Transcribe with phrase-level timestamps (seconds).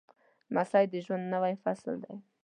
[0.53, 2.15] لمسی د ژوند نوی فصل دی.